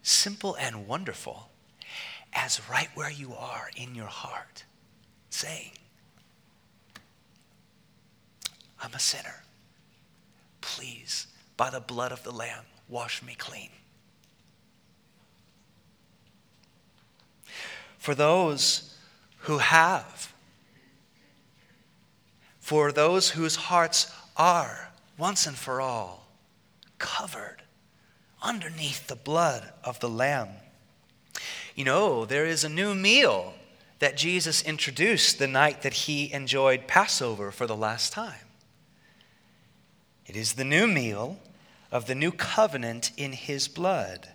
simple 0.03 0.55
and 0.57 0.87
wonderful 0.87 1.49
as 2.33 2.61
right 2.69 2.89
where 2.95 3.11
you 3.11 3.35
are 3.35 3.71
in 3.77 3.95
your 3.95 4.07
heart, 4.07 4.65
saying, 5.31 5.73
I'm 8.83 8.95
a 8.95 8.99
sinner. 8.99 9.43
Please, 10.61 11.27
by 11.57 11.71
the 11.71 11.81
blood 11.81 12.13
of 12.13 12.23
the 12.23 12.33
Lamb, 12.33 12.65
wash 12.89 13.23
me 13.23 13.35
clean. 13.37 13.71
For 17.99 18.15
those 18.15 18.97
who 19.39 19.59
have, 19.59 20.33
for 22.59 22.91
those 22.91 23.31
whose 23.31 23.57
hearts 23.57 24.13
are 24.37 24.91
once 25.19 25.47
and 25.47 25.57
for 25.57 25.81
all 25.81 26.27
covered 26.99 27.59
underneath 28.43 29.07
the 29.07 29.17
blood 29.17 29.73
of 29.85 30.01
the 30.01 30.09
Lamb 30.09 30.49
you 31.75 31.85
know, 31.85 32.25
there 32.25 32.47
is 32.47 32.65
a 32.65 32.69
new 32.69 32.95
meal 32.95 33.55
that 33.99 34.17
Jesus 34.17 34.63
introduced 34.63 35.39
the 35.39 35.47
night 35.47 35.83
that 35.83 35.93
he 35.93 36.33
enjoyed 36.33 36.87
Passover 36.87 37.51
for 37.51 37.67
the 37.67 37.77
last 37.77 38.13
time. 38.13 38.35
It 40.27 40.37
is 40.37 40.55
the 40.55 40.65
new 40.65 40.87
meal 40.87 41.39
of 41.91 42.07
the 42.07 42.15
new 42.15 42.33
covenant 42.33 43.13
in 43.17 43.33
his 43.33 43.69
blood. 43.69 44.29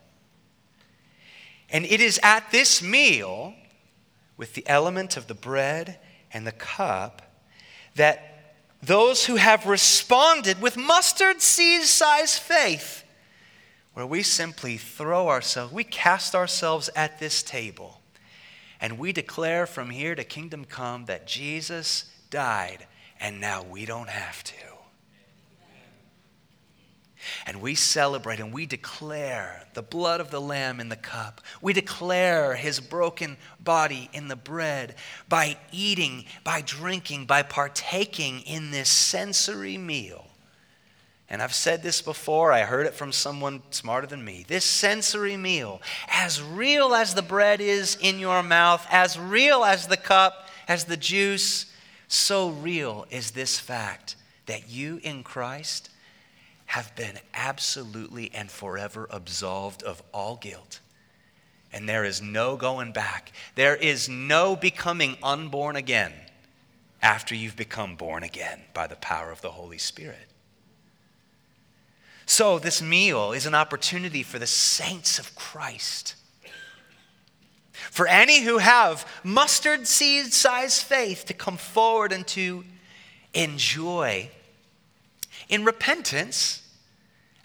And 1.69 1.85
it 1.85 1.99
is 1.99 2.19
at 2.23 2.51
this 2.51 2.81
meal, 2.81 3.53
with 4.37 4.53
the 4.53 4.67
element 4.67 5.17
of 5.17 5.27
the 5.27 5.33
bread 5.33 5.99
and 6.31 6.45
the 6.45 6.51
cup, 6.51 7.21
that 7.95 8.55
those 8.81 9.25
who 9.25 9.35
have 9.35 9.65
responded 9.65 10.61
with 10.61 10.77
mustard 10.77 11.41
seed 11.41 11.81
sized 11.81 12.39
faith 12.39 13.03
where 13.97 14.05
we 14.05 14.21
simply 14.21 14.77
throw 14.77 15.27
ourselves, 15.27 15.73
we 15.73 15.83
cast 15.83 16.35
ourselves 16.35 16.87
at 16.95 17.17
this 17.17 17.41
table, 17.41 17.99
and 18.79 18.99
we 18.99 19.11
declare 19.11 19.65
from 19.65 19.89
here 19.89 20.13
to 20.13 20.23
kingdom 20.23 20.63
come 20.65 21.05
that 21.05 21.25
Jesus 21.25 22.05
died, 22.29 22.85
and 23.19 23.41
now 23.41 23.63
we 23.63 23.87
don't 23.87 24.09
have 24.09 24.43
to. 24.43 24.53
And 27.47 27.59
we 27.59 27.73
celebrate 27.73 28.39
and 28.39 28.53
we 28.53 28.67
declare 28.67 29.65
the 29.73 29.81
blood 29.81 30.21
of 30.21 30.29
the 30.29 30.39
Lamb 30.39 30.79
in 30.79 30.89
the 30.89 30.95
cup. 30.95 31.41
We 31.59 31.73
declare 31.73 32.53
his 32.53 32.79
broken 32.79 33.35
body 33.59 34.11
in 34.13 34.27
the 34.27 34.35
bread 34.35 34.93
by 35.27 35.57
eating, 35.71 36.25
by 36.43 36.61
drinking, 36.61 37.25
by 37.25 37.41
partaking 37.41 38.41
in 38.41 38.69
this 38.69 38.89
sensory 38.89 39.79
meal 39.79 40.26
and 41.29 41.41
I've 41.41 41.53
said 41.53 41.83
this 41.83 42.01
before, 42.01 42.53
I 42.53 42.61
heard 42.61 42.85
it 42.85 42.93
from 42.93 43.11
someone 43.11 43.61
smarter 43.69 44.07
than 44.07 44.23
me. 44.23 44.45
This 44.47 44.63
sensory 44.63 45.35
meal, 45.35 45.81
as 46.07 46.41
real 46.41 46.93
as 46.93 47.15
the 47.15 47.21
bread 47.21 47.59
is 47.59 47.97
in 47.99 48.17
your 48.19 48.41
mouth, 48.43 48.85
as 48.89 49.19
real 49.19 49.65
as 49.65 49.87
the 49.87 49.97
cup, 49.97 50.47
as 50.69 50.85
the 50.85 50.95
juice, 50.95 51.65
so 52.07 52.49
real 52.49 53.05
is 53.09 53.31
this 53.31 53.59
fact 53.59 54.15
that 54.45 54.69
you 54.69 55.01
in 55.03 55.23
Christ 55.23 55.89
have 56.67 56.95
been 56.95 57.19
absolutely 57.33 58.31
and 58.33 58.49
forever 58.49 59.07
absolved 59.09 59.83
of 59.83 60.01
all 60.13 60.37
guilt. 60.37 60.79
And 61.73 61.87
there 61.87 62.05
is 62.05 62.21
no 62.21 62.55
going 62.55 62.93
back. 62.93 63.33
There 63.55 63.75
is 63.75 64.07
no 64.07 64.55
becoming 64.55 65.17
unborn 65.21 65.75
again 65.75 66.13
after 67.01 67.35
you've 67.35 67.57
become 67.57 67.95
born 67.97 68.23
again 68.23 68.61
by 68.73 68.87
the 68.87 68.95
power 68.95 69.29
of 69.29 69.41
the 69.41 69.51
Holy 69.51 69.77
Spirit. 69.77 70.27
So, 72.29 72.59
this 72.59 72.81
meal 72.81 73.31
is 73.31 73.45
an 73.45 73.55
opportunity 73.55 74.21
for 74.21 74.37
the 74.37 74.45
saints 74.45 75.17
of 75.17 75.33
Christ. 75.33 76.13
For 77.71 78.05
any 78.05 78.41
who 78.41 78.57
have 78.57 79.07
mustard 79.23 79.87
seed 79.87 80.33
sized 80.33 80.83
faith 80.83 81.23
to 81.27 81.33
come 81.33 81.55
forward 81.55 82.11
and 82.11 82.27
to 82.27 82.65
enjoy 83.33 84.29
in 85.47 85.63
repentance, 85.63 86.67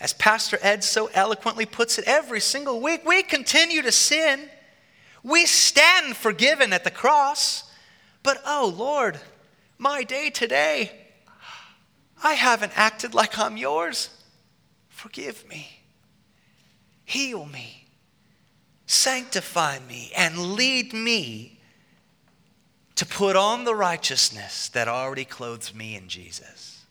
as 0.01 0.12
Pastor 0.14 0.59
Ed 0.61 0.83
so 0.83 1.09
eloquently 1.14 1.64
puts 1.64 1.97
it 1.97 2.09
every 2.09 2.40
single 2.40 2.81
week, 2.81 3.07
we 3.07 3.23
continue 3.23 3.83
to 3.83 3.92
sin. 3.92 4.51
We 5.23 5.47
stand 5.47 6.16
forgiven 6.16 6.73
at 6.73 6.83
the 6.83 6.90
cross. 6.90 7.71
But 8.25 8.42
oh, 8.45 8.75
Lord, 8.77 9.21
my 9.79 10.03
day 10.03 10.29
today, 10.29 10.90
I 12.25 12.33
haven't 12.33 12.73
acted 12.75 13.14
like 13.14 13.38
I'm 13.38 13.57
yours. 13.57 14.09
Forgive 15.02 15.48
me. 15.48 15.66
Heal 17.04 17.44
me. 17.44 17.86
Sanctify 18.86 19.80
me 19.88 20.12
and 20.16 20.52
lead 20.52 20.92
me 20.92 21.58
to 22.94 23.04
put 23.04 23.34
on 23.34 23.64
the 23.64 23.74
righteousness 23.74 24.68
that 24.68 24.86
already 24.86 25.24
clothes 25.24 25.74
me 25.74 25.96
in 25.96 26.06
Jesus. 26.06 26.84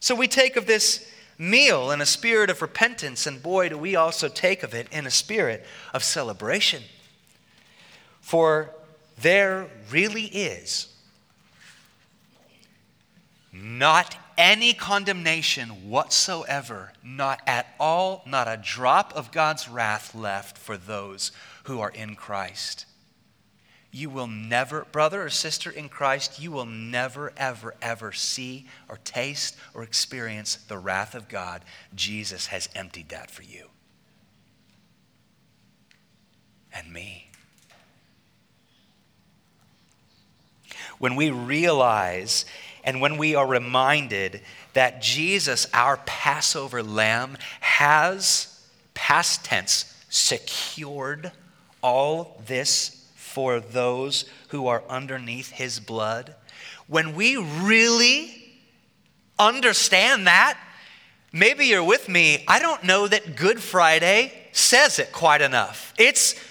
So 0.00 0.16
we 0.16 0.26
take 0.26 0.56
of 0.56 0.66
this 0.66 1.08
meal 1.38 1.92
in 1.92 2.00
a 2.00 2.06
spirit 2.06 2.50
of 2.50 2.60
repentance, 2.60 3.28
and 3.28 3.40
boy, 3.40 3.68
do 3.68 3.78
we 3.78 3.94
also 3.94 4.26
take 4.26 4.64
of 4.64 4.74
it 4.74 4.88
in 4.90 5.06
a 5.06 5.10
spirit 5.12 5.64
of 5.94 6.02
celebration. 6.02 6.82
For 8.20 8.74
there 9.16 9.68
really 9.88 10.24
is 10.24 10.88
not 13.52 14.16
any 14.38 14.72
condemnation 14.72 15.90
whatsoever, 15.90 16.92
not 17.02 17.40
at 17.46 17.74
all, 17.78 18.22
not 18.24 18.46
a 18.46 18.56
drop 18.56 19.12
of 19.14 19.32
God's 19.32 19.68
wrath 19.68 20.14
left 20.14 20.56
for 20.56 20.76
those 20.76 21.32
who 21.64 21.80
are 21.80 21.90
in 21.90 22.14
Christ. 22.14 22.86
You 23.90 24.10
will 24.10 24.28
never, 24.28 24.86
brother 24.92 25.24
or 25.24 25.30
sister 25.30 25.70
in 25.70 25.88
Christ, 25.88 26.40
you 26.40 26.52
will 26.52 26.66
never, 26.66 27.32
ever, 27.36 27.74
ever 27.82 28.12
see 28.12 28.66
or 28.88 28.98
taste 28.98 29.56
or 29.74 29.82
experience 29.82 30.54
the 30.56 30.78
wrath 30.78 31.14
of 31.14 31.28
God. 31.28 31.64
Jesus 31.94 32.46
has 32.46 32.68
emptied 32.74 33.08
that 33.08 33.30
for 33.30 33.42
you 33.42 33.66
and 36.72 36.92
me. 36.92 37.30
When 40.98 41.16
we 41.16 41.30
realize 41.30 42.44
and 42.88 43.02
when 43.02 43.18
we 43.18 43.34
are 43.34 43.46
reminded 43.46 44.40
that 44.72 45.02
Jesus, 45.02 45.66
our 45.74 45.98
Passover 46.06 46.82
lamb, 46.82 47.36
has, 47.60 48.64
past 48.94 49.44
tense, 49.44 49.94
secured 50.08 51.32
all 51.82 52.40
this 52.46 53.06
for 53.14 53.60
those 53.60 54.24
who 54.48 54.68
are 54.68 54.82
underneath 54.88 55.50
his 55.50 55.80
blood, 55.80 56.34
when 56.86 57.14
we 57.14 57.36
really 57.36 58.34
understand 59.38 60.26
that, 60.26 60.58
maybe 61.30 61.66
you're 61.66 61.84
with 61.84 62.08
me, 62.08 62.42
I 62.48 62.58
don't 62.58 62.84
know 62.84 63.06
that 63.06 63.36
Good 63.36 63.60
Friday 63.60 64.32
says 64.52 64.98
it 64.98 65.12
quite 65.12 65.42
enough. 65.42 65.92
It's 65.98 66.42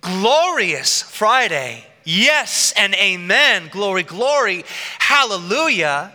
glorious 0.00 1.02
Friday. 1.02 1.84
Yes 2.04 2.72
and 2.76 2.94
amen. 2.94 3.68
Glory, 3.70 4.02
glory. 4.02 4.64
Hallelujah. 4.98 6.12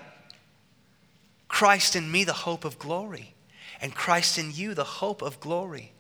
Christ 1.48 1.96
in 1.96 2.12
me, 2.12 2.24
the 2.24 2.34
hope 2.34 2.64
of 2.64 2.80
glory. 2.80 3.34
And 3.82 3.94
Christ 3.94 4.38
in 4.38 4.52
you, 4.54 4.74
the 4.74 4.84
hope 4.84 5.22
of 5.22 5.40
glory. 5.40 5.94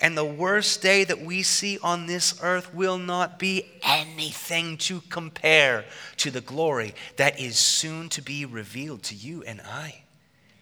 And 0.00 0.16
the 0.16 0.24
worst 0.24 0.82
day 0.82 1.04
that 1.04 1.20
we 1.20 1.42
see 1.42 1.78
on 1.82 2.06
this 2.06 2.38
earth 2.42 2.74
will 2.74 2.98
not 2.98 3.38
be 3.38 3.64
anything 3.82 4.76
to 4.78 5.02
compare 5.02 5.84
to 6.16 6.30
the 6.30 6.40
glory 6.40 6.94
that 7.16 7.38
is 7.38 7.56
soon 7.56 8.08
to 8.10 8.22
be 8.22 8.44
revealed 8.44 9.02
to 9.04 9.14
you 9.14 9.42
and 9.44 9.60
I 9.60 10.02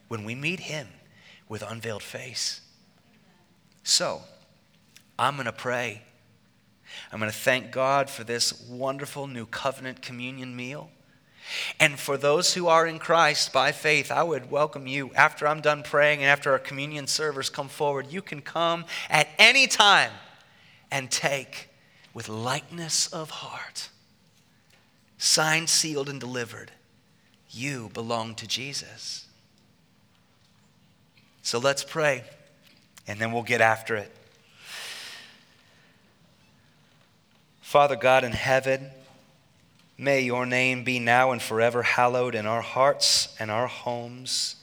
when 0.09 0.25
we 0.25 0.35
meet 0.35 0.61
Him 0.61 0.89
with 1.49 1.62
unveiled 1.62 2.03
face. 2.03 2.61
So, 3.83 4.23
I'm 5.19 5.37
going 5.37 5.47
to 5.47 5.53
pray 5.53 6.03
I'm 7.13 7.19
going 7.19 7.31
to 7.31 7.37
thank 7.37 7.71
God 7.71 8.11
for 8.11 8.25
this 8.25 8.61
wonderful 8.69 9.27
new 9.27 9.47
covenant 9.47 10.03
communion 10.03 10.57
meal. 10.57 10.91
And 11.79 11.99
for 11.99 12.17
those 12.17 12.55
who 12.55 12.67
are 12.67 12.87
in 12.87 12.99
Christ 12.99 13.53
by 13.53 13.73
faith, 13.73 14.11
I 14.11 14.23
would 14.23 14.51
welcome 14.51 14.87
you 14.87 15.13
after 15.15 15.47
I'm 15.47 15.61
done 15.61 15.83
praying 15.83 16.21
and 16.21 16.29
after 16.29 16.51
our 16.53 16.59
communion 16.59 17.07
servers 17.07 17.51
come 17.51 17.69
forward. 17.69 18.09
You 18.11 18.23
can 18.23 18.43
come 18.43 18.85
at 19.09 19.29
any 19.39 19.67
time 19.67 20.11
and 20.91 21.11
take 21.11 21.69
with 22.15 22.29
lightness 22.29 23.07
of 23.13 23.31
heart, 23.31 23.91
signed, 25.19 25.69
sealed, 25.69 26.09
and 26.09 26.19
delivered. 26.19 26.73
You 27.51 27.91
belong 27.95 28.35
to 28.37 28.47
Jesus. 28.47 29.27
So 31.43 31.59
let's 31.59 31.85
pray, 31.85 32.25
and 33.07 33.21
then 33.21 33.31
we'll 33.31 33.45
get 33.45 33.61
after 33.61 33.95
it. 33.95 34.11
Father 37.66 37.96
God 37.96 38.22
in 38.22 38.31
heaven, 38.31 38.90
may 39.98 40.20
your 40.20 40.46
name 40.46 40.85
be 40.85 41.00
now 41.00 41.33
and 41.33 41.42
forever 41.42 41.83
hallowed 41.83 42.37
in 42.37 42.46
our 42.46 42.61
hearts 42.61 43.35
and 43.40 43.50
our 43.50 43.66
homes, 43.66 44.55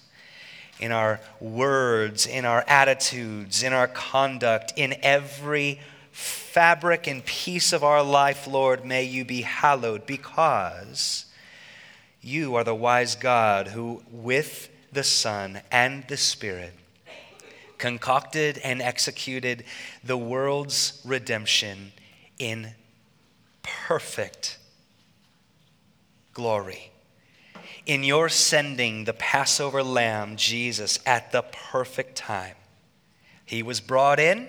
in 0.80 0.94
our 0.94 1.20
words, 1.42 2.26
in 2.26 2.46
our 2.46 2.64
attitudes, 2.66 3.62
in 3.62 3.74
our 3.74 3.90
conduct, 3.90 4.72
in 4.78 4.96
every 5.04 5.82
fabric 6.14 7.06
and 7.06 7.26
piece 7.26 7.74
of 7.74 7.84
our 7.84 8.02
life, 8.02 8.48
Lord. 8.48 8.86
May 8.86 9.04
you 9.04 9.26
be 9.26 9.42
hallowed 9.42 10.06
because 10.06 11.26
you 12.22 12.56
are 12.56 12.64
the 12.64 12.74
wise 12.74 13.16
God 13.16 13.68
who, 13.68 14.02
with 14.10 14.70
the 14.94 15.04
Son 15.04 15.60
and 15.70 16.08
the 16.08 16.16
Spirit, 16.16 16.72
concocted 17.78 18.60
and 18.60 18.82
executed 18.82 19.66
the 20.06 20.18
world's 20.18 21.02
redemption 21.04 21.92
in 22.40 22.74
perfect 23.88 24.58
glory. 26.34 26.92
In 27.86 28.04
your 28.04 28.30
sending 28.30 29.04
the 29.04 29.14
Passover 29.14 29.84
lamb, 29.84 30.38
Jesus, 30.38 31.00
at 31.06 31.34
the 31.34 31.42
perfect 31.42 32.16
time, 32.16 32.56
he 33.46 33.62
was 33.62 33.82
brought 33.82 34.22
in 34.22 34.48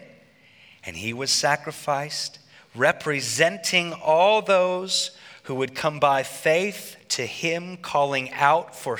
and 0.85 0.97
he 0.97 1.12
was 1.12 1.33
sacrificed, 1.33 2.38
representing 2.77 3.92
all 3.92 4.40
those 4.40 5.11
who 5.44 5.57
would 5.57 5.75
come 5.75 5.99
by 5.99 6.23
faith 6.23 6.97
to 7.09 7.27
him, 7.27 7.77
calling 7.79 8.33
out 8.33 8.77
for 8.77 8.99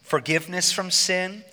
forgiveness 0.00 0.72
from 0.72 0.90
sin 0.90 1.44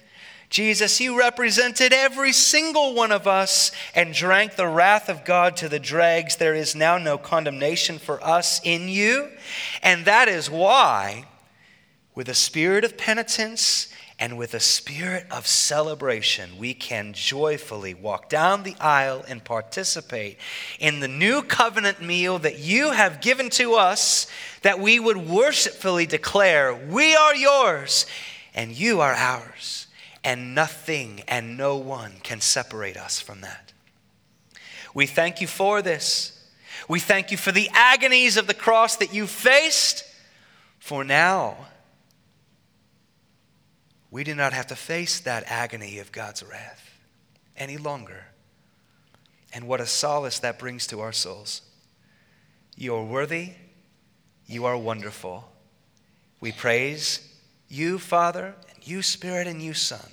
Jesus, 0.54 1.00
He 1.00 1.10
represented 1.10 1.94
every 1.94 2.32
single 2.32 2.94
one 2.94 3.12
of 3.12 3.26
us 3.26 3.72
and 3.96 4.14
drank 4.14 4.56
the 4.56 4.68
wrath 4.68 5.10
of 5.10 5.26
God 5.26 5.58
to 5.58 5.68
the 5.68 5.80
dregs. 5.80 6.36
There 6.36 6.54
is 6.54 6.76
now 6.76 7.00
no 7.00 7.18
condemnation 7.18 7.98
for 7.98 8.24
us 8.24 8.62
in 8.64 8.88
you. 8.88 9.30
And 9.82 10.06
that 10.06 10.28
is 10.28 10.52
why, 10.52 11.26
with 12.14 12.30
a 12.30 12.36
spirit 12.36 12.84
of 12.84 13.00
penitence 13.00 13.92
and 14.20 14.38
with 14.38 14.54
a 14.54 14.60
spirit 14.60 15.26
of 15.32 15.48
celebration, 15.48 16.60
we 16.60 16.76
can 16.76 17.14
joyfully 17.14 17.96
walk 17.96 18.30
down 18.30 18.62
the 18.62 18.76
aisle 18.80 19.26
and 19.28 19.44
participate 19.44 20.38
in 20.80 21.00
the 21.00 21.08
new 21.08 21.42
covenant 21.42 22.00
meal 22.00 22.38
that 22.38 22.60
you 22.60 22.92
have 22.92 23.22
given 23.22 23.50
to 23.50 23.74
us, 23.74 24.28
that 24.62 24.78
we 24.78 25.00
would 25.00 25.18
worshipfully 25.18 26.06
declare, 26.06 26.76
We 26.76 27.16
are 27.16 27.36
yours 27.36 28.06
and 28.54 28.72
you 28.72 29.02
are 29.02 29.16
ours 29.16 29.83
and 30.24 30.56
nothing 30.56 31.22
and 31.28 31.58
no 31.58 31.78
one 31.78 32.14
can 32.24 32.40
separate 32.42 32.98
us 32.98 33.20
from 33.20 33.42
that. 33.42 33.74
We 34.94 35.06
thank 35.06 35.42
you 35.42 35.48
for 35.48 35.82
this. 35.82 36.30
We 36.88 37.00
thank 37.00 37.32
you 37.32 37.38
for 37.38 37.52
the 37.52 37.70
agonies 37.74 38.38
of 38.38 38.48
the 38.48 38.54
cross 38.54 38.98
that 38.98 39.14
you 39.14 39.28
faced. 39.28 40.06
For 40.80 41.04
now, 41.04 41.58
we 44.12 44.24
do 44.24 44.36
not 44.36 44.54
have 44.54 44.68
to 44.68 44.76
face 44.76 45.20
that 45.22 45.44
agony 45.48 46.00
of 46.00 46.12
God's 46.12 46.44
wrath 46.44 47.00
any 47.58 47.78
longer. 47.78 48.26
And 49.54 49.68
what 49.68 49.82
a 49.82 49.86
solace 49.86 50.40
that 50.40 50.60
brings 50.60 50.88
to 50.88 51.00
our 51.00 51.12
souls. 51.12 51.62
You 52.76 52.96
are 52.96 53.04
worthy. 53.04 53.54
You 54.46 54.66
are 54.66 54.78
wonderful. 54.78 55.50
We 56.42 56.52
praise 56.52 57.28
you, 57.70 57.98
Father, 57.98 58.56
and 58.74 58.88
you, 58.88 59.02
Spirit, 59.02 59.48
and 59.48 59.62
you, 59.62 59.74
Son. 59.74 60.13